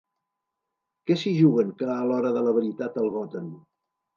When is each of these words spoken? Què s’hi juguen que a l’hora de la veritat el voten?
Què 1.09 1.17
s’hi 1.23 1.35
juguen 1.41 1.69
que 1.81 1.91
a 1.99 1.99
l’hora 2.13 2.35
de 2.39 2.45
la 2.49 2.57
veritat 2.59 3.01
el 3.03 3.13
voten? 3.19 3.53